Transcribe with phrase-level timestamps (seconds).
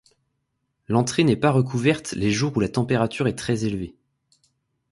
[0.87, 3.93] L'entrée n'est pas recouverte les jours où la température est très élevée.